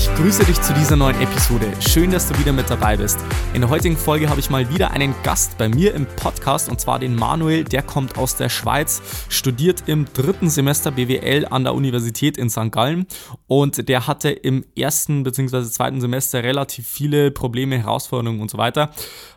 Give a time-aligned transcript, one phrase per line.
[0.00, 1.72] Ich grüße dich zu dieser neuen Episode.
[1.80, 3.18] Schön, dass du wieder mit dabei bist.
[3.52, 6.80] In der heutigen Folge habe ich mal wieder einen Gast bei mir im Podcast und
[6.80, 7.64] zwar den Manuel.
[7.64, 12.70] Der kommt aus der Schweiz, studiert im dritten Semester BWL an der Universität in St.
[12.70, 13.06] Gallen
[13.48, 15.64] und der hatte im ersten bzw.
[15.64, 18.90] zweiten Semester relativ viele Probleme, Herausforderungen und so weiter.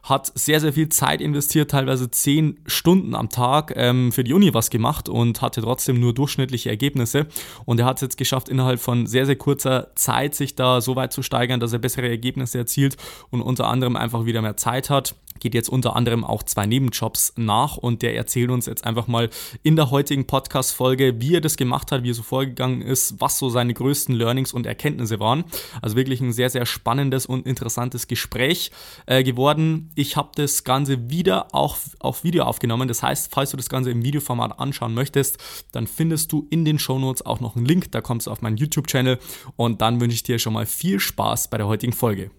[0.03, 4.53] Hat sehr, sehr viel Zeit investiert, teilweise zehn Stunden am Tag ähm, für die Uni
[4.53, 7.25] was gemacht und hatte trotzdem nur durchschnittliche Ergebnisse.
[7.65, 10.81] Und er hat es jetzt geschafft, innerhalb von sehr, sehr kurzer Zeit bereit, sich da
[10.81, 12.97] so weit zu steigern, dass er bessere Ergebnisse erzielt
[13.29, 17.33] und unter anderem einfach wieder mehr Zeit hat geht jetzt unter anderem auch zwei Nebenjobs
[17.35, 19.29] nach und der erzählt uns jetzt einfach mal
[19.63, 23.37] in der heutigen Podcast-Folge, wie er das gemacht hat, wie er so vorgegangen ist, was
[23.37, 25.43] so seine größten Learnings und Erkenntnisse waren.
[25.81, 28.71] Also wirklich ein sehr, sehr spannendes und interessantes Gespräch
[29.07, 29.89] äh, geworden.
[29.95, 32.87] Ich habe das Ganze wieder auch auf Video aufgenommen.
[32.87, 35.37] Das heißt, falls du das Ganze im Videoformat anschauen möchtest,
[35.71, 37.91] dann findest du in den Shownotes auch noch einen Link.
[37.91, 39.19] Da kommst du auf meinen YouTube-Channel
[39.55, 42.31] und dann wünsche ich dir schon mal viel Spaß bei der heutigen Folge.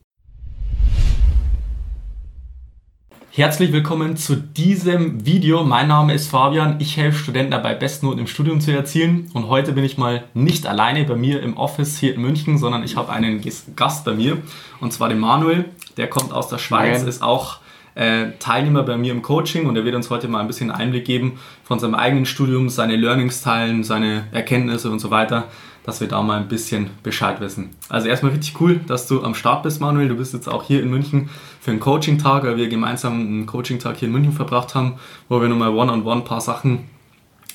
[3.34, 5.64] Herzlich willkommen zu diesem Video.
[5.64, 6.76] Mein Name ist Fabian.
[6.80, 9.30] Ich helfe Studenten dabei, Bestnoten im Studium zu erzielen.
[9.32, 12.84] Und heute bin ich mal nicht alleine bei mir im Office hier in München, sondern
[12.84, 13.42] ich habe einen
[13.74, 14.36] Gast bei mir.
[14.82, 15.64] Und zwar den Manuel.
[15.96, 17.08] Der kommt aus der Schweiz, Nein.
[17.08, 17.60] ist auch
[17.94, 21.06] äh, Teilnehmer bei mir im Coaching und er wird uns heute mal ein bisschen Einblick
[21.06, 25.48] geben von seinem eigenen Studium, seine Learnings teilen, seine Erkenntnisse und so weiter
[25.84, 27.70] dass wir da mal ein bisschen Bescheid wissen.
[27.88, 30.08] Also erstmal richtig cool, dass du am Start bist, Manuel.
[30.08, 31.28] Du bist jetzt auch hier in München
[31.60, 34.94] für einen Coaching-Tag, weil wir gemeinsam einen Coaching-Tag hier in München verbracht haben,
[35.28, 36.90] wo wir nochmal one-on-one ein paar Sachen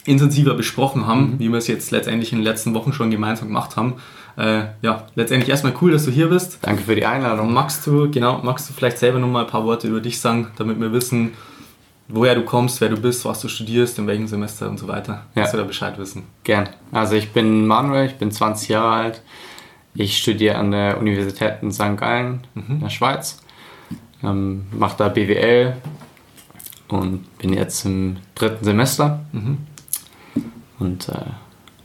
[0.06, 1.40] intensiver besprochen haben, mhm.
[1.40, 3.96] wie wir es jetzt letztendlich in den letzten Wochen schon gemeinsam gemacht haben.
[4.38, 6.60] Äh, ja, letztendlich erstmal cool, dass du hier bist.
[6.62, 7.54] Danke für die Einladung.
[7.54, 10.80] Magst du, genau, magst du vielleicht selber nochmal ein paar Worte über dich sagen, damit
[10.80, 11.32] wir wissen,
[12.08, 15.26] woher du kommst, wer du bist, was du studierst, in welchem Semester und so weiter.
[15.36, 15.44] Ja.
[15.44, 16.24] Dass wir da Bescheid wissen.
[16.44, 16.70] Gern.
[16.92, 19.22] Also ich bin Manuel, ich bin 20 Jahre alt.
[19.94, 21.98] Ich studiere an der Universität in St.
[21.98, 22.66] Gallen mhm.
[22.70, 23.40] in der Schweiz.
[24.24, 25.76] Ähm, mache da BWL
[26.88, 29.20] und bin jetzt im dritten Semester.
[29.32, 29.58] Mhm.
[30.80, 31.32] Und äh,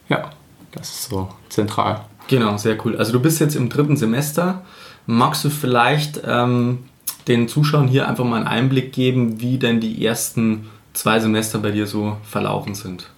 [0.08, 0.30] ja,
[0.72, 2.04] das ist so zentral.
[2.28, 2.96] Genau, sehr cool.
[2.96, 4.62] Also du bist jetzt im dritten Semester.
[5.06, 6.84] Magst du vielleicht ähm,
[7.28, 11.70] den Zuschauern hier einfach mal einen Einblick geben, wie denn die ersten zwei Semester bei
[11.70, 13.10] dir so verlaufen sind.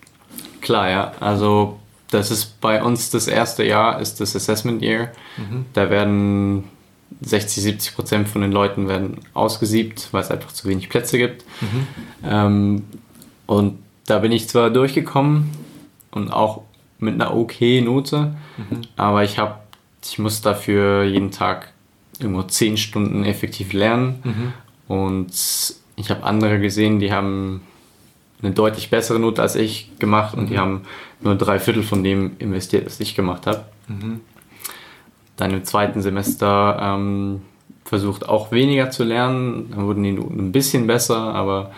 [0.60, 1.12] Klar, ja.
[1.20, 1.78] Also
[2.10, 5.12] das ist bei uns das erste Jahr, ist das Assessment Year.
[5.36, 5.66] Mhm.
[5.72, 6.64] Da werden
[7.20, 11.44] 60, 70 Prozent von den Leuten werden ausgesiebt, weil es einfach zu wenig Plätze gibt.
[11.60, 11.86] Mhm.
[12.24, 12.82] Ähm,
[13.46, 15.50] und da bin ich zwar durchgekommen
[16.10, 16.62] und auch
[16.98, 18.82] mit einer okay Note, mhm.
[18.96, 19.56] aber ich habe,
[20.02, 21.73] ich muss dafür jeden Tag
[22.24, 24.20] irgendwo zehn Stunden effektiv lernen.
[24.24, 24.52] Mhm.
[24.88, 25.32] Und
[25.96, 27.62] ich habe andere gesehen, die haben
[28.42, 30.48] eine deutlich bessere Note als ich gemacht und mhm.
[30.48, 30.82] die haben
[31.20, 33.64] nur drei Viertel von dem investiert, was ich gemacht habe.
[33.88, 34.20] Mhm.
[35.36, 37.42] Dann im zweiten Semester ähm,
[37.84, 41.72] versucht auch weniger zu lernen, dann wurden die Noten ein bisschen besser, aber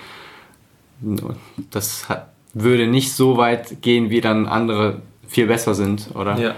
[1.70, 6.38] das hat, würde nicht so weit gehen, wie dann andere viel besser sind, oder?
[6.38, 6.54] Ja.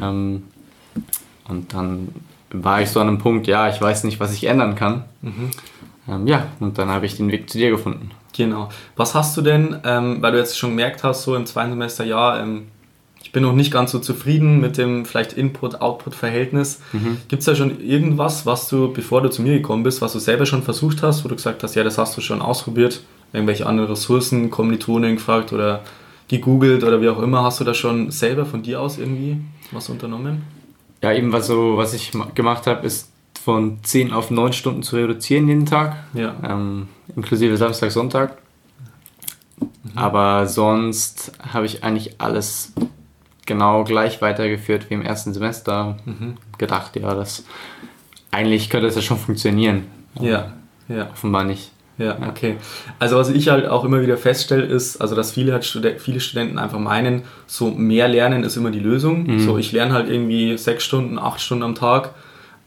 [0.00, 0.44] Ähm,
[1.48, 2.08] und dann
[2.52, 5.04] war ich so an einem Punkt, ja, ich weiß nicht, was ich ändern kann.
[5.22, 5.50] Mhm.
[6.08, 8.10] Ähm, ja, und dann habe ich den Weg zu dir gefunden.
[8.36, 8.68] Genau.
[8.96, 12.04] Was hast du denn, ähm, weil du jetzt schon gemerkt hast, so im zweiten Semester,
[12.04, 12.64] ja, ähm,
[13.22, 16.80] ich bin noch nicht ganz so zufrieden mit dem vielleicht Input-Output-Verhältnis.
[16.92, 17.18] Mhm.
[17.28, 20.18] Gibt es da schon irgendwas, was du, bevor du zu mir gekommen bist, was du
[20.18, 23.02] selber schon versucht hast, wo du gesagt hast, ja, das hast du schon ausprobiert?
[23.32, 25.82] Irgendwelche anderen Ressourcen, Kommilitonen gefragt oder
[26.28, 29.38] gegoogelt oder wie auch immer, hast du da schon selber von dir aus irgendwie
[29.70, 30.42] was unternommen?
[31.02, 33.10] Ja, eben was, so, was ich gemacht habe, ist
[33.42, 35.96] von 10 auf 9 Stunden zu reduzieren jeden Tag.
[36.14, 36.36] Ja.
[36.44, 38.38] Ähm, inklusive Samstag, Sonntag.
[39.60, 39.68] Mhm.
[39.96, 42.72] Aber sonst habe ich eigentlich alles
[43.46, 45.96] genau gleich weitergeführt wie im ersten Semester.
[46.04, 46.36] Mhm.
[46.58, 47.44] Gedacht, ja, das
[48.30, 49.86] eigentlich könnte das ja schon funktionieren.
[50.20, 50.52] Ja,
[50.88, 51.10] ja.
[51.10, 51.72] Offenbar nicht.
[51.98, 52.56] Ja, okay.
[52.98, 56.20] Also was ich halt auch immer wieder feststelle, ist, also dass viele, halt Stud viele
[56.20, 59.26] Studenten einfach meinen, so mehr lernen ist immer die Lösung.
[59.26, 59.40] Mhm.
[59.40, 62.10] So ich lerne halt irgendwie sechs Stunden, acht Stunden am Tag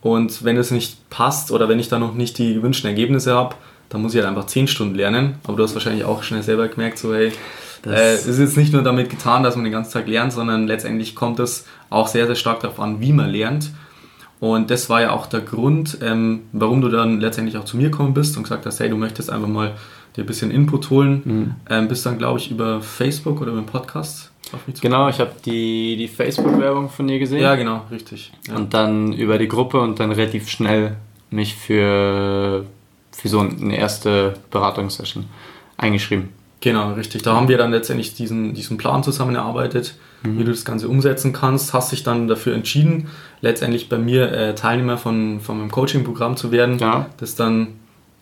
[0.02, 3.56] und wenn es nicht passt oder wenn ich dann noch nicht die gewünschten Ergebnisse habe,
[3.90, 5.36] dann muss ich halt einfach zehn Stunden lernen.
[5.46, 7.32] Aber du hast wahrscheinlich auch schnell selber gemerkt, so hey,
[7.86, 10.68] äh, es ist jetzt nicht nur damit getan, dass man den ganzen Tag lernt, sondern
[10.68, 13.72] letztendlich kommt es auch sehr, sehr stark darauf an, wie man lernt.
[14.40, 17.90] Und das war ja auch der Grund, ähm, warum du dann letztendlich auch zu mir
[17.90, 19.76] gekommen bist und gesagt hast, hey, du möchtest einfach mal
[20.16, 21.22] dir ein bisschen Input holen.
[21.24, 21.56] Mhm.
[21.70, 25.20] Ähm, bist dann, glaube ich, über Facebook oder über den Podcast auf mich Genau, ich
[25.20, 27.42] habe die, die Facebook-Werbung von dir gesehen.
[27.42, 28.32] Ja, genau, richtig.
[28.48, 28.56] Ja.
[28.56, 30.96] Und dann über die Gruppe und dann relativ schnell
[31.32, 32.66] mich für,
[33.12, 35.26] für so eine erste Beratungssession
[35.78, 36.30] eingeschrieben.
[36.62, 37.22] Genau, richtig.
[37.22, 40.40] Da haben wir dann letztendlich diesen, diesen Plan zusammen erarbeitet, mhm.
[40.40, 41.74] wie du das Ganze umsetzen kannst.
[41.74, 43.08] Hast dich dann dafür entschieden,
[43.42, 47.08] letztendlich bei mir äh, Teilnehmer von, von meinem Coaching-Programm zu werden, ja.
[47.18, 47.68] das dann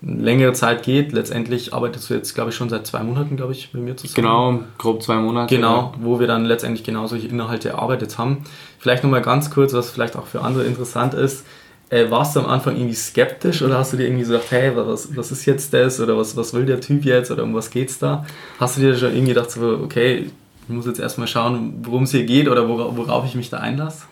[0.01, 1.13] längere Zeit geht.
[1.13, 4.15] Letztendlich arbeitest du jetzt, glaube ich, schon seit zwei Monaten, glaube ich, mit mir zusammen.
[4.15, 5.55] Genau, grob zwei Monate.
[5.55, 8.43] Genau, wo wir dann letztendlich genau solche Inhalte erarbeitet haben.
[8.79, 11.45] Vielleicht nochmal ganz kurz, was vielleicht auch für andere interessant ist.
[11.93, 15.15] Äh, warst du am Anfang irgendwie skeptisch oder hast du dir irgendwie gesagt, hey, was,
[15.15, 17.99] was ist jetzt das oder was, was will der Typ jetzt oder um was geht's
[17.99, 18.25] da?
[18.59, 20.31] Hast du dir schon irgendwie gedacht, so, okay,
[20.67, 23.57] ich muss jetzt erstmal schauen, worum es hier geht oder worauf, worauf ich mich da
[23.57, 24.05] einlasse?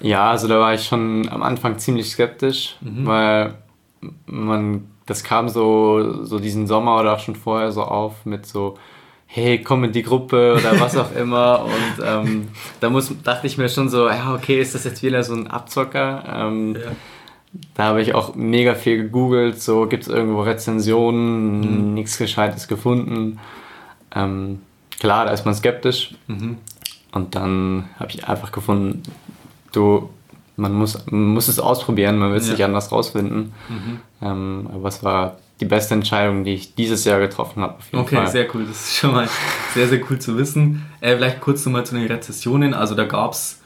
[0.00, 3.06] Ja, also da war ich schon am Anfang ziemlich skeptisch, mhm.
[3.06, 3.54] weil
[4.26, 8.76] man, das kam so, so diesen Sommer oder auch schon vorher so auf mit so,
[9.26, 11.64] hey, komm in die Gruppe oder was auch immer.
[11.64, 12.48] Und ähm,
[12.80, 15.46] da muss, dachte ich mir schon so, ja, okay, ist das jetzt wieder so ein
[15.46, 16.24] Abzocker?
[16.34, 16.90] Ähm, ja.
[17.74, 21.94] Da habe ich auch mega viel gegoogelt, so gibt es irgendwo Rezensionen, mhm.
[21.94, 23.38] nichts Gescheites gefunden.
[24.14, 24.60] Ähm,
[24.98, 26.14] klar, da ist man skeptisch.
[26.26, 26.58] Mhm.
[27.12, 29.02] Und dann habe ich einfach gefunden,
[29.72, 30.10] du,
[30.56, 32.54] man muss, man muss es ausprobieren, man wird es ja.
[32.54, 33.52] nicht anders rausfinden.
[33.68, 34.00] Mhm.
[34.20, 37.78] Ähm, aber es war die beste Entscheidung, die ich dieses Jahr getroffen habe.
[37.92, 38.28] okay, Fall.
[38.28, 38.64] sehr cool.
[38.66, 39.28] Das ist schon mal
[39.74, 40.86] sehr, sehr cool zu wissen.
[41.00, 42.74] Äh, vielleicht kurz nochmal zu den Rezessionen.
[42.74, 43.57] Also da gab es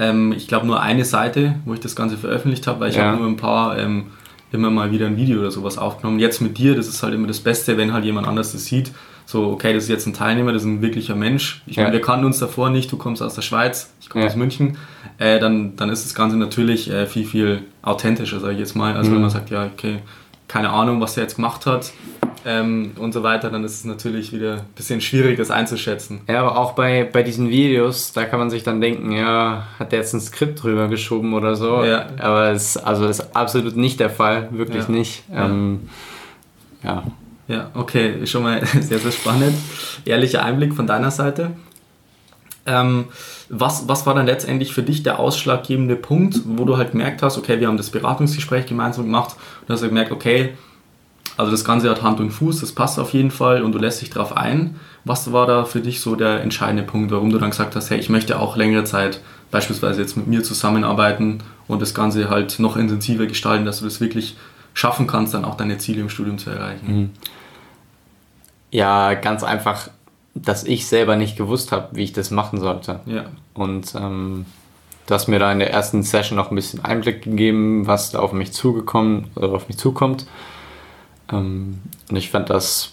[0.00, 3.04] ähm, ich glaube, nur eine Seite, wo ich das Ganze veröffentlicht habe, weil ich ja.
[3.04, 4.06] habe nur ein paar ähm,
[4.50, 6.18] immer mal wieder ein Video oder sowas aufgenommen.
[6.18, 8.92] Jetzt mit dir, das ist halt immer das Beste, wenn halt jemand anders das sieht.
[9.26, 11.62] So, okay, das ist jetzt ein Teilnehmer, das ist ein wirklicher Mensch.
[11.66, 11.84] Ich ja.
[11.84, 14.30] meine, wir kannten uns davor nicht, du kommst aus der Schweiz, ich komme ja.
[14.30, 14.76] aus München.
[15.18, 18.96] Äh, dann, dann ist das Ganze natürlich äh, viel, viel authentischer, sage ich jetzt mal.
[18.96, 19.16] Also mhm.
[19.16, 19.98] wenn man sagt, ja, okay,
[20.48, 21.92] keine Ahnung, was er jetzt gemacht hat,
[22.46, 26.20] ähm, und so weiter, dann ist es natürlich wieder ein bisschen schwierig, das einzuschätzen.
[26.28, 29.92] Ja, aber auch bei, bei diesen Videos, da kann man sich dann denken, ja, hat
[29.92, 31.84] der jetzt ein Skript drüber geschoben oder so.
[31.84, 32.06] Ja.
[32.18, 34.90] Aber es also ist absolut nicht der Fall, wirklich ja.
[34.90, 35.24] nicht.
[35.32, 35.88] Ähm,
[36.82, 37.04] ja.
[37.48, 39.54] Ja, okay, schon mal sehr, sehr spannend.
[40.04, 41.50] Ehrlicher Einblick von deiner Seite.
[42.64, 43.06] Ähm,
[43.48, 47.36] was, was war dann letztendlich für dich der ausschlaggebende Punkt, wo du halt gemerkt hast,
[47.36, 50.50] okay, wir haben das Beratungsgespräch gemeinsam gemacht und hast du gemerkt, okay,
[51.40, 54.02] also das Ganze hat Hand und Fuß, das passt auf jeden Fall und du lässt
[54.02, 54.78] dich darauf ein.
[55.06, 57.98] Was war da für dich so der entscheidende Punkt, warum du dann gesagt hast, hey,
[57.98, 59.20] ich möchte auch längere Zeit
[59.50, 64.02] beispielsweise jetzt mit mir zusammenarbeiten und das Ganze halt noch intensiver gestalten, dass du das
[64.02, 64.36] wirklich
[64.74, 66.86] schaffen kannst, dann auch deine Ziele im Studium zu erreichen?
[66.86, 67.10] Mhm.
[68.70, 69.88] Ja, ganz einfach,
[70.34, 73.00] dass ich selber nicht gewusst habe, wie ich das machen sollte.
[73.06, 73.24] Ja.
[73.54, 74.44] Und ähm,
[75.06, 78.18] du hast mir da in der ersten Session noch ein bisschen Einblick gegeben, was da
[78.18, 80.26] auf mich zugekommen oder auf mich zukommt.
[81.30, 82.92] Ähm, und ich fand das,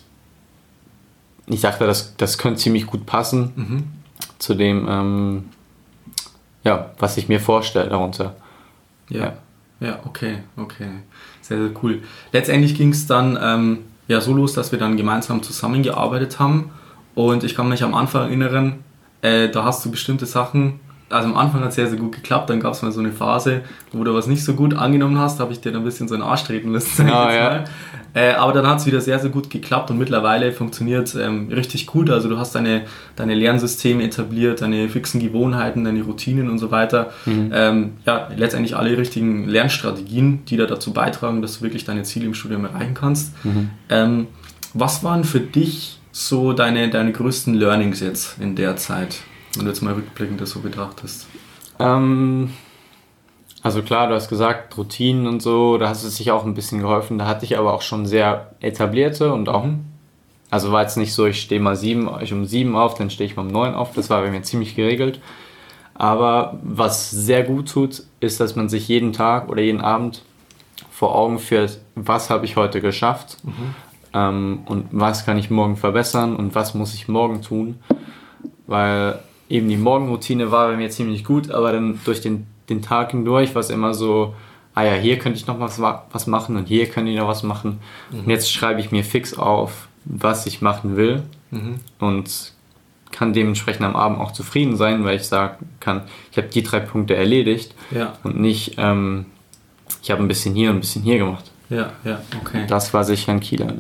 [1.47, 3.83] ich dachte, das, das könnte ziemlich gut passen mhm.
[4.39, 5.45] zu dem, ähm,
[6.63, 8.35] ja, was ich mir vorstelle darunter.
[9.09, 9.19] Ja.
[9.19, 9.37] ja.
[9.79, 10.89] Ja, okay, okay.
[11.41, 12.01] Sehr, sehr cool.
[12.31, 16.71] Letztendlich ging es dann ähm, ja so los, dass wir dann gemeinsam zusammengearbeitet haben.
[17.13, 18.79] Und ich kann mich am Anfang erinnern,
[19.21, 22.49] äh, da hast du bestimmte Sachen also am Anfang hat es sehr, sehr gut geklappt,
[22.49, 23.61] dann gab es mal so eine Phase,
[23.91, 26.15] wo du was nicht so gut angenommen hast, habe ich dir dann ein bisschen so
[26.15, 27.07] in den Arsch treten müssen.
[27.07, 27.63] Oh, ja.
[28.13, 31.85] Äh, aber dann hat es wieder sehr, sehr gut geklappt und mittlerweile funktioniert ähm, richtig
[31.85, 32.09] gut.
[32.09, 32.83] Also du hast deine,
[33.15, 37.11] deine Lernsysteme etabliert, deine fixen Gewohnheiten, deine Routinen und so weiter.
[37.25, 37.51] Mhm.
[37.53, 42.25] Ähm, ja, letztendlich alle richtigen Lernstrategien, die da dazu beitragen, dass du wirklich deine Ziele
[42.25, 43.33] im Studium erreichen kannst.
[43.45, 43.69] Mhm.
[43.89, 44.27] Ähm,
[44.73, 49.19] was waren für dich so deine, deine größten Learnings jetzt in der Zeit?
[49.55, 51.27] Wenn du jetzt mal rückblickend das so betrachtest?
[51.79, 52.51] Ähm,
[53.63, 56.79] also klar, du hast gesagt, Routinen und so, da hast du sich auch ein bisschen
[56.79, 57.17] geholfen.
[57.17, 59.85] Da hatte ich aber auch schon sehr etablierte und auch, mhm.
[60.49, 63.29] also war jetzt nicht so, ich stehe mal sieben, ich um sieben auf, dann stehe
[63.29, 63.93] ich mal um neun auf.
[63.93, 65.19] Das war bei mir ziemlich geregelt.
[65.95, 70.21] Aber was sehr gut tut, ist, dass man sich jeden Tag oder jeden Abend
[70.91, 73.75] vor Augen führt, was habe ich heute geschafft mhm.
[74.13, 77.79] ähm, und was kann ich morgen verbessern und was muss ich morgen tun.
[78.67, 83.11] Weil eben die Morgenroutine war bei mir ziemlich gut, aber dann durch den, den Tag
[83.11, 84.35] hindurch war es immer so,
[84.75, 87.43] ah ja, hier könnte ich noch was, was machen und hier könnte ich noch was
[87.43, 87.79] machen.
[88.11, 88.19] Mhm.
[88.19, 91.79] Und jetzt schreibe ich mir fix auf, was ich machen will mhm.
[91.99, 92.53] und
[93.11, 96.79] kann dementsprechend am Abend auch zufrieden sein, weil ich sagen kann, ich habe die drei
[96.79, 98.13] Punkte erledigt ja.
[98.23, 99.25] und nicht, ähm,
[100.03, 101.49] ich habe ein bisschen hier und ein bisschen hier gemacht.
[101.69, 102.65] Ja, ja, okay.
[102.67, 103.73] Das war sicher ein Kieler.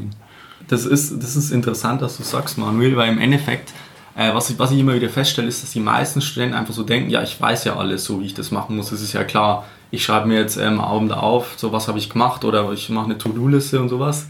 [0.67, 3.73] Das ist, das ist interessant, dass du sagst, Manuel, weil im Endeffekt
[4.17, 6.81] äh, was, ich, was ich immer wieder feststelle, ist, dass die meisten Studenten einfach so
[6.81, 8.91] denken, ja, ich weiß ja alles, so wie ich das machen muss.
[8.91, 12.09] Es ist ja klar, ich schreibe mir jetzt ähm, Abend auf, so was habe ich
[12.09, 14.27] gemacht oder ich mache eine To-Do-Liste und sowas.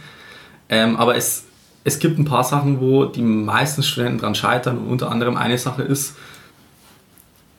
[0.67, 1.46] Ähm, aber es,
[1.86, 5.58] es gibt ein paar Sachen, wo die meisten Studenten dran scheitern und unter anderem eine
[5.58, 6.17] Sache ist,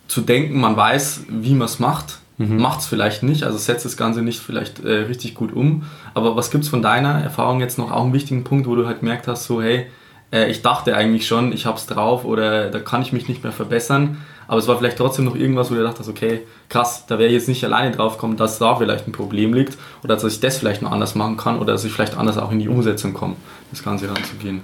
[0.06, 2.58] zu denken, man weiß, wie man es macht, mhm.
[2.58, 5.84] macht es vielleicht nicht, also setzt das Ganze nicht vielleicht äh, richtig gut um.
[6.12, 8.86] Aber was gibt es von deiner Erfahrung jetzt noch auch einen wichtigen Punkt, wo du
[8.86, 9.86] halt gemerkt hast, so hey,
[10.32, 13.42] äh, ich dachte eigentlich schon, ich habe es drauf oder da kann ich mich nicht
[13.42, 17.18] mehr verbessern, aber es war vielleicht trotzdem noch irgendwas, wo du dachtest, okay, krass, da
[17.18, 20.24] wäre ich jetzt nicht alleine drauf gekommen, dass da vielleicht ein Problem liegt oder dass
[20.24, 22.68] ich das vielleicht noch anders machen kann oder dass ich vielleicht anders auch in die
[22.68, 23.36] Umsetzung komme,
[23.70, 24.62] das Ganze ranzugehen.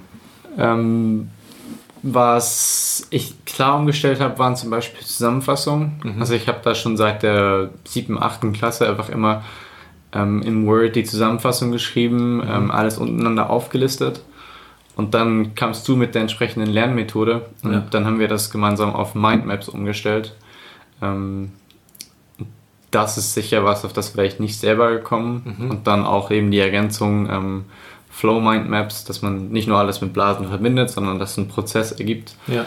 [0.57, 1.29] Ähm,
[2.07, 6.01] was ich klar umgestellt habe, waren zum Beispiel Zusammenfassungen.
[6.03, 6.19] Mhm.
[6.19, 9.43] Also ich habe da schon seit der siebten, achten Klasse einfach immer
[10.13, 12.43] ähm, im Word die Zusammenfassung geschrieben, mhm.
[12.47, 14.21] ähm, alles untereinander aufgelistet.
[14.95, 17.79] Und dann kamst du mit der entsprechenden Lernmethode und ja.
[17.91, 20.33] dann haben wir das gemeinsam auf Mindmaps umgestellt.
[21.01, 21.51] Ähm,
[22.91, 25.57] das ist sicher was, auf das wäre ich nicht selber gekommen.
[25.57, 25.69] Mhm.
[25.69, 27.65] Und dann auch eben die Ergänzung ähm,
[28.09, 32.37] Flow Mindmaps, dass man nicht nur alles mit Blasen verbindet, sondern dass ein Prozess ergibt.
[32.47, 32.65] Ja,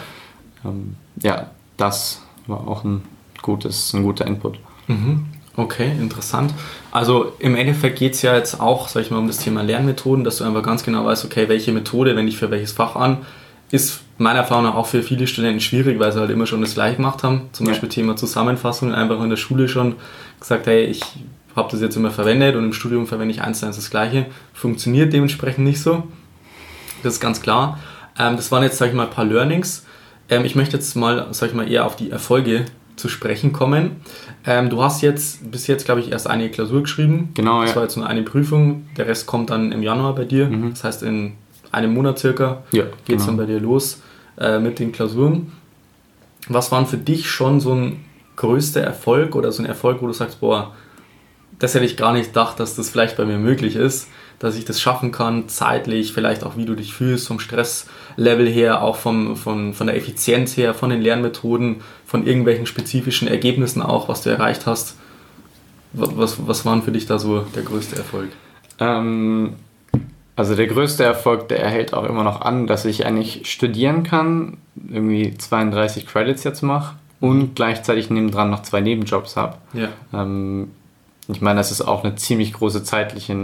[0.63, 3.01] ähm, ja das war auch ein,
[3.41, 4.59] gutes, ein guter Input.
[4.87, 5.25] Mhm.
[5.59, 6.53] Okay, interessant.
[6.89, 10.23] Also im Endeffekt geht es ja jetzt auch, sag ich mal, um das Thema Lernmethoden,
[10.23, 13.17] dass du einfach ganz genau weißt, okay, welche Methode wende ich für welches Fach an.
[13.69, 16.75] Ist meiner Erfahrung nach auch für viele Studenten schwierig, weil sie halt immer schon das
[16.75, 17.49] gleiche gemacht haben.
[17.51, 17.73] Zum ja.
[17.73, 19.95] Beispiel Thema Zusammenfassung, einfach in der Schule schon
[20.39, 21.01] gesagt, hey, ich
[21.57, 24.27] habe das jetzt immer verwendet und im Studium verwende ich eins zu eins das gleiche.
[24.53, 26.03] Funktioniert dementsprechend nicht so.
[27.03, 27.79] Das ist ganz klar.
[28.17, 29.85] Ähm, das waren jetzt, sag ich mal, ein paar Learnings.
[30.29, 32.63] Ähm, ich möchte jetzt mal, sag ich mal, eher auf die Erfolge
[32.99, 33.97] zu sprechen kommen.
[34.45, 37.29] Ähm, du hast jetzt bis jetzt, glaube ich, erst eine Klausur geschrieben.
[37.33, 38.87] Genau, Das war jetzt nur eine Prüfung.
[38.97, 40.47] Der Rest kommt dann im Januar bei dir.
[40.47, 40.71] Mhm.
[40.71, 41.33] Das heißt, in
[41.71, 43.25] einem Monat circa ja, geht es genau.
[43.25, 44.01] dann bei dir los
[44.37, 45.51] äh, mit den Klausuren.
[46.47, 48.03] Was waren für dich schon so ein
[48.35, 50.73] größter Erfolg oder so ein Erfolg, wo du sagst, boah,
[51.59, 54.07] das hätte ich gar nicht gedacht, dass das vielleicht bei mir möglich ist,
[54.39, 58.81] dass ich das schaffen kann, zeitlich, vielleicht auch wie du dich fühlst, vom Stresslevel her,
[58.81, 64.07] auch vom, von, von der Effizienz her, von den Lernmethoden, von irgendwelchen spezifischen Ergebnissen auch,
[64.07, 64.95] was du erreicht hast.
[65.91, 68.29] Was, was waren für dich da so der größte Erfolg?
[68.79, 69.55] Ähm,
[70.35, 74.57] also der größte Erfolg, der erhält auch immer noch an, dass ich eigentlich studieren kann,
[74.89, 79.57] irgendwie 32 Credits jetzt mache und gleichzeitig nebendran noch zwei Nebenjobs habe.
[79.73, 79.89] Ja.
[80.13, 80.71] Ähm,
[81.31, 83.35] ich meine, das ist auch eine ziemlich große zeitliche,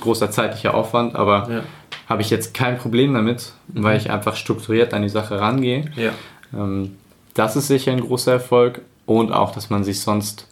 [0.00, 1.62] großer zeitlicher Aufwand, aber ja.
[2.08, 3.82] habe ich jetzt kein Problem damit, mhm.
[3.82, 5.84] weil ich einfach strukturiert an die Sache rangehe.
[5.96, 6.12] Ja.
[6.54, 6.96] Ähm,
[7.34, 10.48] das ist sicher ein großer Erfolg und auch, dass man sich sonst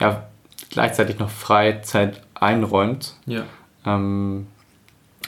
[0.00, 0.24] ja,
[0.70, 3.44] gleichzeitig noch Freizeit einräumt, ja.
[3.86, 4.46] ähm,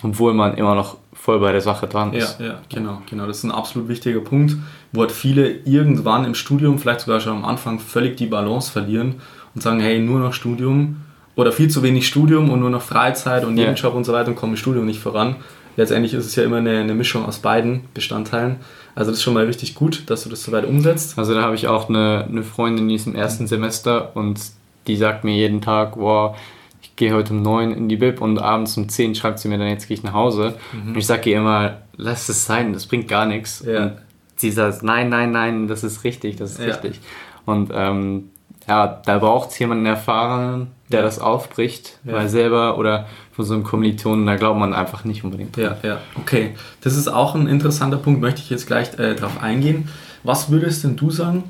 [0.03, 2.41] obwohl man immer noch voll bei der Sache dran ist.
[2.41, 3.27] Ja, ja, genau, genau.
[3.27, 4.57] Das ist ein absolut wichtiger Punkt,
[4.93, 9.23] wo halt viele irgendwann im Studium, vielleicht sogar schon am Anfang, völlig die Balance verlieren
[9.55, 10.97] und sagen, hey, nur noch Studium
[11.37, 13.97] oder viel zu wenig Studium und nur noch Freizeit und Nebenjob yeah.
[13.97, 15.37] und so weiter und kommen im Studium nicht voran.
[15.77, 18.57] Letztendlich ist es ja immer eine, eine Mischung aus beiden Bestandteilen.
[18.95, 21.19] Also das ist schon mal richtig gut, dass du das so weit umsetzt.
[21.19, 24.41] Also da habe ich auch eine, eine Freundin, die ist im ersten Semester und
[24.87, 26.37] die sagt mir jeden Tag, wow,
[26.81, 29.59] ich gehe heute um neun in die Bib und abends um zehn schreibt sie mir
[29.59, 30.55] dann, jetzt gehe ich nach Hause.
[30.73, 30.91] Mhm.
[30.91, 33.65] Und ich sage ihr immer, lass es sein, das bringt gar nichts.
[33.67, 33.83] Ja.
[33.83, 33.93] Und
[34.37, 36.67] sie sagt, nein, nein, nein, das ist richtig, das ist ja.
[36.67, 37.01] richtig.
[37.47, 38.31] Und ähm,
[38.69, 41.05] ja, da braucht es jemanden erfahrenen, der ja.
[41.05, 42.15] das aufbricht, ja.
[42.15, 45.57] weil selber oder von so einem Kommilitonen, da glaubt man einfach nicht unbedingt.
[45.57, 46.55] Ja, ja, okay.
[46.81, 49.89] Das ist auch ein interessanter Punkt, möchte ich jetzt gleich äh, darauf eingehen.
[50.23, 51.45] Was würdest denn du sagen,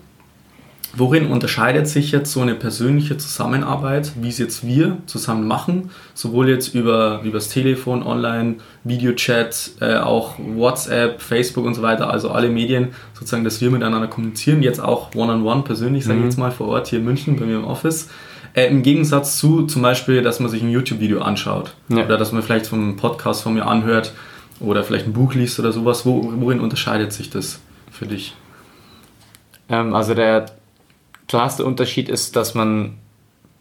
[0.97, 6.49] Worin unterscheidet sich jetzt so eine persönliche Zusammenarbeit, wie es jetzt wir zusammen machen, sowohl
[6.49, 12.49] jetzt über, das Telefon, online, Videochat, äh, auch WhatsApp, Facebook und so weiter, also alle
[12.49, 16.31] Medien, sozusagen, dass wir miteinander kommunizieren, jetzt auch one-on-one -on -one, persönlich, sage ich mhm.
[16.31, 18.09] jetzt mal, vor Ort hier in München bei mir im Office.
[18.55, 22.05] Äh, Im Gegensatz zu zum Beispiel, dass man sich ein YouTube-Video anschaut ja.
[22.05, 24.13] oder dass man vielleicht vom Podcast von mir anhört
[24.61, 26.07] oder vielleicht ein Buch liest oder sowas.
[26.07, 27.61] Wo, worin unterscheidet sich das
[27.91, 28.37] für dich?
[29.69, 30.47] Ähm, also der
[31.29, 32.95] klarste Unterschied ist, dass man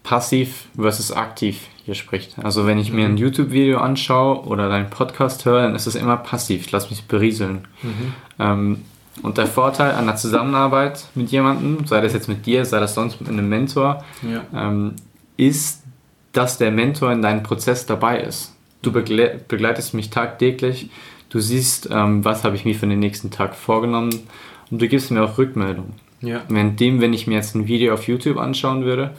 [0.03, 2.35] passiv versus aktiv hier spricht.
[2.43, 3.17] Also wenn ich mir ein mhm.
[3.17, 6.65] YouTube-Video anschaue oder deinen Podcast höre, dann ist es immer passiv.
[6.65, 7.67] Ich lasse mich berieseln.
[7.81, 8.13] Mhm.
[8.39, 8.77] Ähm,
[9.21, 12.95] und der Vorteil an der Zusammenarbeit mit jemandem, sei das jetzt mit dir, sei das
[12.95, 14.41] sonst mit einem Mentor, ja.
[14.53, 14.95] ähm,
[15.37, 15.83] ist,
[16.31, 18.55] dass der Mentor in deinem Prozess dabei ist.
[18.81, 20.89] Du begle begleitest mich tagtäglich,
[21.29, 24.27] du siehst, ähm, was habe ich mir für den nächsten Tag vorgenommen
[24.71, 25.93] und du gibst mir auch Rückmeldung.
[26.23, 26.41] Ja.
[26.47, 29.11] Während dem, wenn ich mir jetzt ein Video auf YouTube anschauen würde,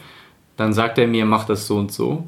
[0.56, 2.26] dann sagt er mir, mach das so und so.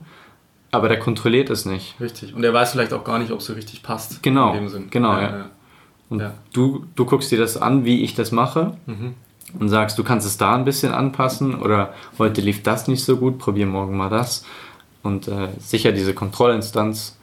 [0.70, 1.98] Aber der kontrolliert es nicht.
[2.00, 2.34] Richtig.
[2.34, 4.22] Und er weiß vielleicht auch gar nicht, ob es so richtig passt.
[4.22, 4.54] Genau.
[4.90, 5.22] Genau, ja.
[5.22, 5.50] ja.
[6.10, 6.34] Und ja.
[6.52, 8.76] Du, du guckst dir das an, wie ich das mache.
[8.86, 9.14] Mhm.
[9.58, 13.16] Und sagst, du kannst es da ein bisschen anpassen oder heute lief das nicht so
[13.16, 14.44] gut, probier morgen mal das.
[15.02, 17.16] Und äh, sicher diese Kontrollinstanz.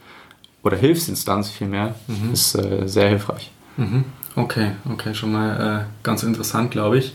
[0.64, 2.32] oder Hilfsinstanz vielmehr, mhm.
[2.32, 3.52] ist äh, sehr hilfreich.
[3.78, 4.06] Mhm.
[4.36, 7.14] Okay, okay, schon mal äh, ganz interessant, glaube ich.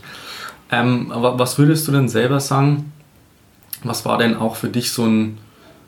[0.71, 2.91] Ähm, aber was würdest du denn selber sagen?
[3.83, 5.37] Was war denn auch für dich so, ein,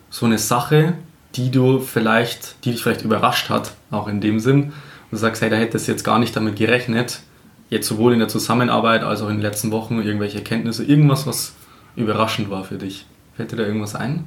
[0.10, 0.94] so eine Sache,
[1.36, 4.74] die du vielleicht, die dich vielleicht überrascht hat, auch in dem Sinn?
[5.12, 7.22] Du sagst, hey, da hättest du jetzt gar nicht damit gerechnet,
[7.70, 11.54] jetzt sowohl in der Zusammenarbeit als auch in den letzten Wochen irgendwelche Erkenntnisse, irgendwas, was
[11.96, 13.06] überraschend war für dich.
[13.36, 14.26] Fällt dir da irgendwas ein?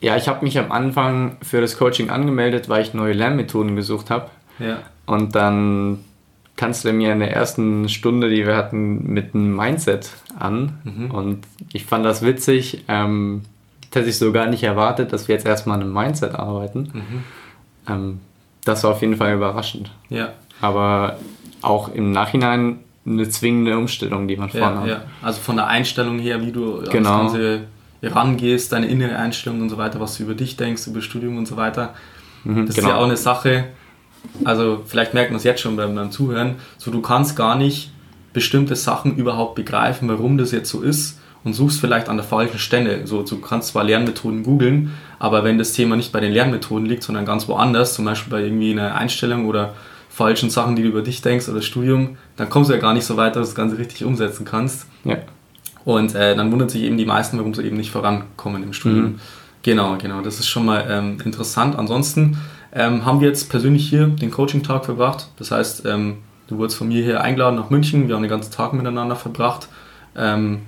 [0.00, 4.08] Ja, ich habe mich am Anfang für das Coaching angemeldet, weil ich neue Lernmethoden gesucht
[4.08, 4.30] habe.
[4.58, 4.78] Ja.
[5.04, 5.98] Und dann
[6.60, 10.78] kannst du mir in der ersten Stunde, die wir hatten, mit einem Mindset an.
[10.84, 11.10] Mhm.
[11.10, 11.38] Und
[11.72, 12.84] ich fand das witzig.
[12.86, 13.40] Ähm,
[13.90, 16.90] hätte ich so gar nicht erwartet, dass wir jetzt erstmal an einem Mindset arbeiten.
[16.92, 17.24] Mhm.
[17.88, 18.20] Ähm,
[18.66, 19.90] das war auf jeden Fall überraschend.
[20.10, 20.34] Ja.
[20.60, 21.16] Aber
[21.62, 24.86] auch im Nachhinein eine zwingende Umstellung, die man ja, vornahm.
[24.86, 25.04] Ja.
[25.22, 27.22] Also von der Einstellung her, wie du genau.
[27.24, 27.60] das Ganze
[28.02, 31.48] rangehst, deine innere Einstellung und so weiter, was du über dich denkst, über Studium und
[31.48, 31.94] so weiter.
[32.44, 32.88] Mhm, das genau.
[32.88, 33.64] ist ja auch eine Sache,
[34.44, 37.90] also vielleicht merkt man es jetzt schon beim, beim Zuhören, so du kannst gar nicht
[38.32, 42.58] bestimmte Sachen überhaupt begreifen, warum das jetzt so ist und suchst vielleicht an der falschen
[42.58, 43.06] Stelle.
[43.06, 47.02] So, du kannst zwar Lernmethoden googeln, aber wenn das Thema nicht bei den Lernmethoden liegt,
[47.02, 49.74] sondern ganz woanders, zum Beispiel bei irgendwie einer Einstellung oder
[50.08, 53.04] falschen Sachen, die du über dich denkst oder Studium, dann kommst du ja gar nicht
[53.04, 54.86] so weit, dass du das Ganze richtig umsetzen kannst.
[55.04, 55.16] Ja.
[55.84, 59.04] Und äh, dann wundern sich eben die meisten, warum sie eben nicht vorankommen im Studium.
[59.04, 59.20] Mhm.
[59.62, 60.20] Genau, genau.
[60.20, 61.76] Das ist schon mal ähm, interessant.
[61.78, 62.38] Ansonsten
[62.72, 65.28] ähm, haben wir jetzt persönlich hier den Coaching-Tag verbracht.
[65.38, 68.08] Das heißt, ähm, du wurdest von mir hier eingeladen nach München.
[68.08, 69.68] Wir haben den ganzen Tag miteinander verbracht.
[70.16, 70.62] Ähm,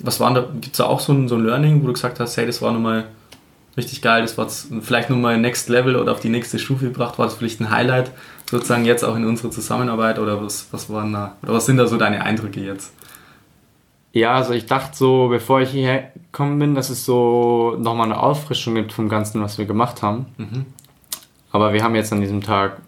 [0.00, 0.42] was waren da?
[0.42, 2.62] Gibt es da auch so ein, so ein Learning, wo du gesagt hast, hey, das
[2.62, 3.06] war nochmal
[3.78, 4.48] richtig geil, das war
[4.82, 7.18] vielleicht nochmal Next Level oder auf die nächste Stufe gebracht?
[7.18, 8.10] War das vielleicht ein Highlight
[8.50, 11.86] sozusagen jetzt auch in unserer Zusammenarbeit oder was, was waren da, oder was sind da
[11.86, 12.92] so deine Eindrücke jetzt?
[14.12, 18.20] Ja, also ich dachte so, bevor ich hierher gekommen bin, dass es so nochmal eine
[18.20, 20.26] Auffrischung gibt vom Ganzen, was wir gemacht haben.
[20.38, 20.66] Mhm.
[21.52, 22.80] Aber wir haben jetzt an diesem Tag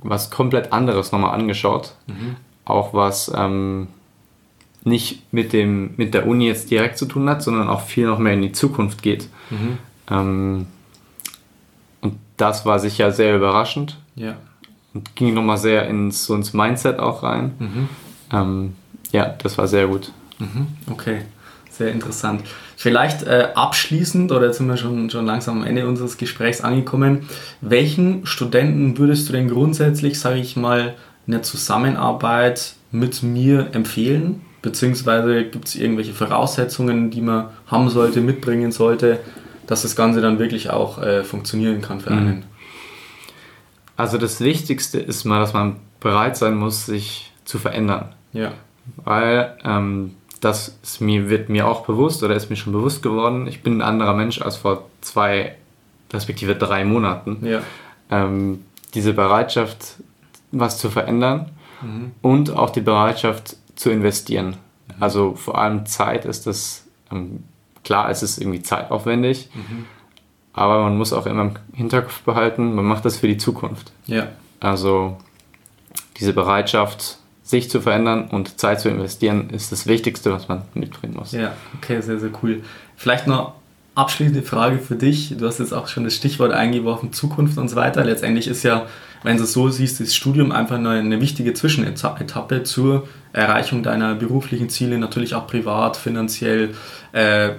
[0.00, 1.94] was komplett anderes nochmal angeschaut.
[2.06, 2.36] Mhm.
[2.64, 3.88] Auch was ähm,
[4.84, 8.18] nicht mit, dem, mit der Uni jetzt direkt zu tun hat, sondern auch viel noch
[8.18, 9.28] mehr in die Zukunft geht.
[9.50, 9.78] Mhm.
[10.10, 10.66] Ähm,
[12.00, 13.98] und das war sicher sehr überraschend.
[14.14, 14.36] Ja.
[14.94, 17.54] Und ging nochmal sehr ins, so ins Mindset auch rein.
[17.58, 17.88] Mhm.
[18.32, 18.76] Ähm,
[19.12, 20.12] ja, das war sehr gut.
[20.38, 20.68] Mhm.
[20.90, 21.22] Okay,
[21.70, 22.42] sehr interessant.
[22.78, 27.26] Vielleicht äh, abschließend, oder jetzt sind wir schon, schon langsam am Ende unseres Gesprächs angekommen,
[27.62, 30.94] welchen Studenten würdest du denn grundsätzlich, sage ich mal,
[31.26, 34.42] eine Zusammenarbeit mit mir empfehlen?
[34.60, 39.20] Beziehungsweise gibt es irgendwelche Voraussetzungen, die man haben sollte, mitbringen sollte,
[39.66, 42.18] dass das Ganze dann wirklich auch äh, funktionieren kann für mhm.
[42.18, 42.44] einen?
[43.96, 48.12] Also das Wichtigste ist mal, dass man bereit sein muss, sich zu verändern.
[48.34, 48.52] Ja.
[48.96, 53.46] Weil ähm, das mir, wird mir auch bewusst oder ist mir schon bewusst geworden.
[53.46, 55.56] Ich bin ein anderer Mensch als vor zwei,
[56.12, 57.44] respektive drei Monaten.
[57.44, 57.62] Ja.
[58.10, 59.96] Ähm, diese Bereitschaft,
[60.52, 61.50] was zu verändern
[61.82, 62.12] mhm.
[62.22, 64.56] und auch die Bereitschaft zu investieren.
[65.00, 67.44] Also vor allem Zeit ist das, ähm,
[67.84, 69.84] klar, es ist irgendwie zeitaufwendig, mhm.
[70.52, 73.92] aber man muss auch immer im Hinterkopf behalten, man macht das für die Zukunft.
[74.06, 74.28] Ja.
[74.60, 75.18] Also
[76.18, 81.14] diese Bereitschaft, sich zu verändern und Zeit zu investieren, ist das Wichtigste, was man mitbringen
[81.14, 81.30] muss.
[81.30, 82.62] Ja, okay, sehr, sehr cool.
[82.96, 83.54] Vielleicht noch
[83.94, 85.32] abschließende Frage für dich.
[85.38, 88.04] Du hast jetzt auch schon das Stichwort eingeworfen, Zukunft und so weiter.
[88.04, 88.86] Letztendlich ist ja,
[89.22, 94.16] wenn du es so siehst, das Studium einfach eine, eine wichtige Zwischenetappe zur Erreichung deiner
[94.16, 96.74] beruflichen Ziele, natürlich auch privat, finanziell,
[97.12, 97.50] äh,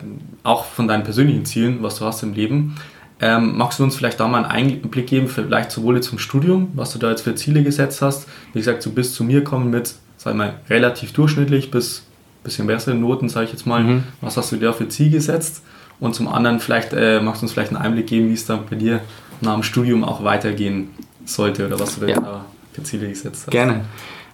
[0.43, 2.76] auch von deinen persönlichen Zielen, was du hast im Leben.
[3.19, 6.93] Ähm, magst du uns vielleicht da mal einen Einblick geben, vielleicht sowohl zum Studium, was
[6.93, 8.27] du da jetzt für Ziele gesetzt hast?
[8.53, 12.03] Wie gesagt, du bist zu mir gekommen mit, sag mal, relativ durchschnittlich bis
[12.47, 13.84] bisschen besseren Noten, sage ich jetzt mal.
[13.84, 14.03] Mhm.
[14.21, 15.63] Was hast du dir für Ziel gesetzt?
[15.99, 18.65] Und zum anderen, vielleicht äh, magst du uns vielleicht einen Einblick geben, wie es dann
[18.69, 19.01] bei dir
[19.41, 20.89] nach dem Studium auch weitergehen
[21.25, 22.19] sollte oder was du ja.
[22.19, 23.51] da für Ziele gesetzt hast.
[23.51, 23.86] Gerne.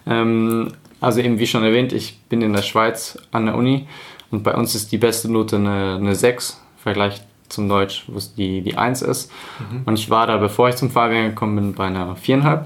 [0.06, 3.86] Ähm, also eben wie schon erwähnt, ich bin in der Schweiz an der Uni
[4.30, 8.34] und bei uns ist die beste Note eine, eine 6, Vergleich zum Deutsch, wo es
[8.34, 9.30] die, die 1 ist.
[9.58, 9.82] Mhm.
[9.84, 12.64] Und ich war da, bevor ich zum Fahrwehr gekommen bin, bei einer 4,5.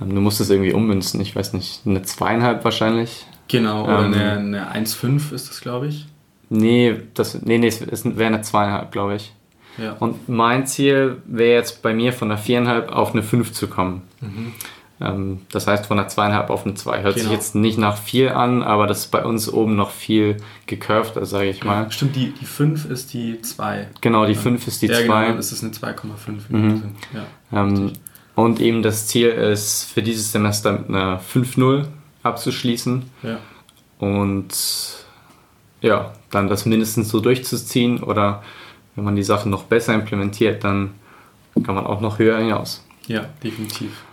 [0.00, 3.26] Ähm, du musst es irgendwie ummünzen, ich weiß nicht, eine 2,5 wahrscheinlich.
[3.48, 6.06] Genau, oder ähm, eine, eine 1,5 ist das, glaube ich.
[6.48, 9.32] Nee, das, nee, nee, es wäre eine 2,5, glaube ich.
[9.78, 9.92] Ja.
[9.98, 14.02] Und mein Ziel wäre jetzt bei mir von einer 4,5 auf eine 5 zu kommen.
[14.20, 14.52] Mhm.
[15.00, 17.02] Ähm, das heißt von einer zweieinhalb auf eine zwei.
[17.02, 17.28] Hört genau.
[17.28, 21.14] sich jetzt nicht nach viel an, aber das ist bei uns oben noch viel gecurved,
[21.26, 21.90] sage ich mal.
[21.92, 23.88] Stimmt, die, die 5 ist die 2.
[24.00, 24.94] Genau, die 5 ist die 2.
[24.94, 26.40] Ja, genau, dann ist es eine 2,5.
[26.48, 26.82] Mhm.
[27.12, 27.92] Ja, ähm,
[28.34, 31.86] und eben das Ziel ist, für dieses Semester mit einer 5-0
[32.22, 33.02] abzuschließen.
[33.22, 33.38] Ja.
[33.98, 34.54] Und
[35.80, 38.42] ja, dann das mindestens so durchzuziehen oder
[38.94, 40.94] wenn man die Sachen noch besser implementiert, dann
[41.64, 42.84] kann man auch noch höher hinaus.
[43.06, 44.05] Ja, definitiv.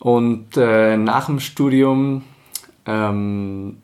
[0.00, 2.22] Und äh, nach dem Studium
[2.86, 3.76] ähm,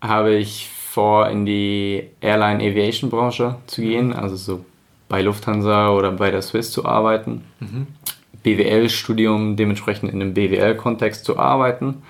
[0.00, 4.64] habe ich vor, in die Airline Aviation Branche zu gehen, also so
[5.08, 7.44] bei Lufthansa oder bei der Swiss zu arbeiten.
[7.58, 7.88] Mhm.
[8.44, 12.02] BWL-Studium dementsprechend in einem BWL-Kontext zu arbeiten.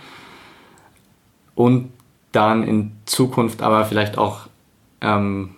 [1.54, 1.90] Und
[2.32, 4.40] dann in Zukunft aber vielleicht auch
[5.00, 5.56] ähm,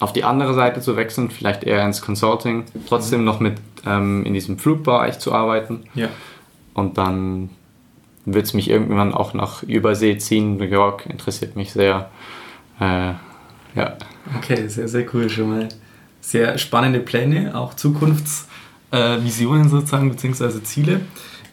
[0.00, 3.24] auf die andere Seite zu wechseln, vielleicht eher ins Consulting, trotzdem mhm.
[3.24, 3.54] noch mit
[3.86, 5.84] ähm, in diesem Flugbereich zu arbeiten.
[5.94, 6.08] Ja.
[6.74, 7.50] Und dann
[8.26, 10.56] wird es mich irgendwann auch nach Übersee ziehen.
[10.56, 12.10] New York interessiert mich sehr.
[12.80, 13.12] Äh,
[13.74, 13.96] ja.
[14.36, 15.68] Okay, sehr, sehr cool schon mal.
[16.20, 21.00] Sehr spannende Pläne, auch Zukunftsvisionen äh, sozusagen, beziehungsweise Ziele.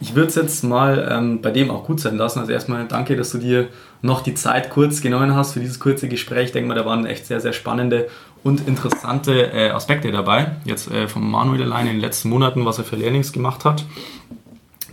[0.00, 2.40] Ich würde es jetzt mal ähm, bei dem auch gut sein lassen.
[2.40, 3.68] Also erstmal danke, dass du dir
[4.00, 6.46] noch die Zeit kurz genommen hast für dieses kurze Gespräch.
[6.46, 8.08] Ich denke mal, da waren echt sehr, sehr spannende
[8.42, 10.56] und interessante äh, Aspekte dabei.
[10.64, 13.84] Jetzt äh, von Manuel allein in den letzten Monaten, was er für Learnings gemacht hat.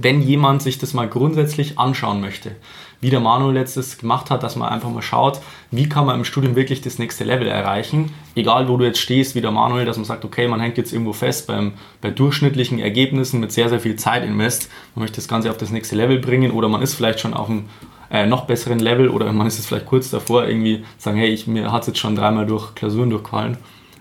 [0.02, 2.56] Wenn jemand sich das mal grundsätzlich anschauen möchte,
[3.02, 6.24] wie der Manuel letztes gemacht hat, dass man einfach mal schaut, wie kann man im
[6.24, 8.14] Studium wirklich das nächste Level erreichen.
[8.34, 10.94] Egal, wo du jetzt stehst, wie der Manuel, dass man sagt, okay, man hängt jetzt
[10.94, 14.70] irgendwo fest beim, bei durchschnittlichen Ergebnissen mit sehr, sehr viel Zeit invest.
[14.96, 17.50] Man möchte das Ganze auf das nächste Level bringen oder man ist vielleicht schon auf
[17.50, 17.66] einem
[18.10, 21.46] äh, noch besseren Level oder man ist jetzt vielleicht kurz davor, irgendwie sagen, hey, ich,
[21.46, 23.58] mir hat es jetzt schon dreimal durch Klausuren durchgefallen.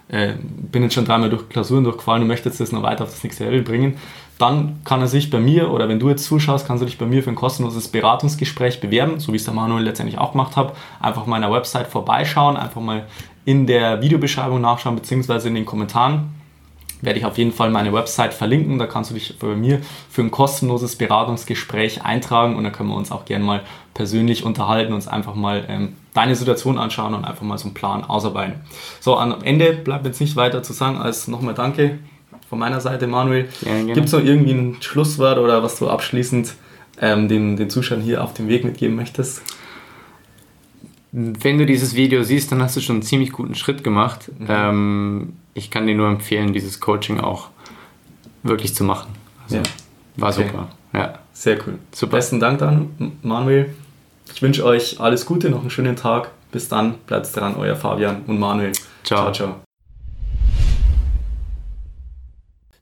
[0.09, 3.11] Äh, bin jetzt schon dreimal durch Klausuren durchgefallen und möchte jetzt das noch weiter auf
[3.11, 3.99] das nächste Level bringen
[4.39, 7.07] dann kann er sich bei mir oder wenn du jetzt zuschaust, kannst du dich bei
[7.07, 10.75] mir für ein kostenloses Beratungsgespräch bewerben, so wie es der Manuel letztendlich auch gemacht hat.
[11.01, 13.07] Einfach meiner Website vorbeischauen, einfach mal
[13.45, 16.35] in der Videobeschreibung nachschauen, beziehungsweise in den Kommentaren
[17.01, 18.79] werde ich auf jeden Fall meine Website verlinken.
[18.79, 22.97] Da kannst du dich bei mir für ein kostenloses Beratungsgespräch eintragen und dann können wir
[22.97, 23.63] uns auch gerne mal
[23.95, 28.05] persönlich unterhalten, uns einfach mal ähm, deine Situation anschauen und einfach mal so einen Plan
[28.05, 28.61] ausarbeiten.
[29.01, 31.99] So, am Ende bleibt jetzt nicht weiter zu sagen als nochmal Danke
[32.49, 33.49] von meiner Seite, Manuel.
[33.61, 36.55] Ja, Gibt es noch irgendwie ein Schlusswort oder was du abschließend
[37.01, 39.43] ähm, den, den Zuschauern hier auf dem Weg mitgeben möchtest?
[41.13, 44.31] Wenn du dieses Video siehst, dann hast du schon einen ziemlich guten Schritt gemacht.
[44.39, 44.47] Mhm.
[44.49, 47.49] Ähm, ich kann dir nur empfehlen, dieses Coaching auch
[48.43, 49.13] wirklich zu machen.
[49.45, 49.63] Also, ja.
[50.17, 50.47] War okay.
[50.47, 50.69] super.
[50.93, 51.19] Ja.
[51.33, 51.79] Sehr cool.
[51.93, 52.17] Super.
[52.17, 53.75] Besten Dank dann, Manuel.
[54.35, 56.31] Ich wünsche euch alles Gute, noch einen schönen Tag.
[56.51, 58.73] Bis dann, bleibt dran, euer Fabian und Manuel.
[59.05, 59.33] Ciao, ciao.
[59.33, 59.68] ciao.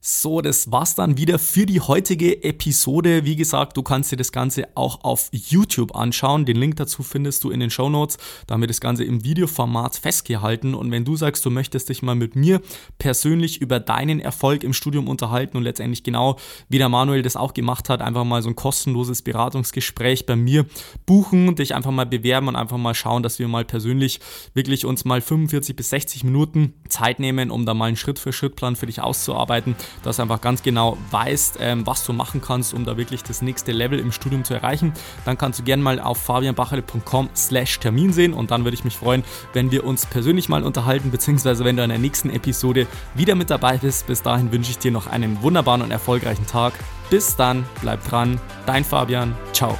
[0.09, 3.25] So, das war's dann wieder für die heutige Episode.
[3.25, 6.45] Wie gesagt, du kannst dir das Ganze auch auf YouTube anschauen.
[6.45, 8.17] Den Link dazu findest du in den Show Notes.
[8.47, 10.75] Da haben wir das Ganze im Videoformat festgehalten.
[10.75, 12.61] Und wenn du sagst, du möchtest dich mal mit mir
[12.99, 16.37] persönlich über deinen Erfolg im Studium unterhalten und letztendlich genau
[16.69, 20.67] wie der Manuel das auch gemacht hat, einfach mal so ein kostenloses Beratungsgespräch bei mir
[21.05, 24.21] buchen, dich einfach mal bewerben und einfach mal schauen, dass wir mal persönlich
[24.53, 28.85] wirklich uns mal 45 bis 60 Minuten Zeit nehmen, um da mal einen Schritt-für-Schritt-Plan für
[28.85, 32.97] dich auszuarbeiten dass du einfach ganz genau weißt, ähm, was du machen kannst, um da
[32.97, 34.93] wirklich das nächste Level im Studium zu erreichen,
[35.25, 38.97] dann kannst du gerne mal auf fabianbachele.com slash Termin sehen und dann würde ich mich
[38.97, 43.35] freuen, wenn wir uns persönlich mal unterhalten, beziehungsweise wenn du in der nächsten Episode wieder
[43.35, 44.07] mit dabei bist.
[44.07, 46.73] Bis dahin wünsche ich dir noch einen wunderbaren und erfolgreichen Tag.
[47.09, 49.77] Bis dann, bleib dran, dein Fabian, ciao.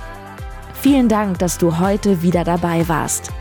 [0.82, 3.32] Vielen Dank, dass du heute wieder dabei warst.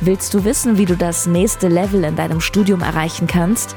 [0.00, 3.76] Willst du wissen, wie du das nächste Level in deinem Studium erreichen kannst?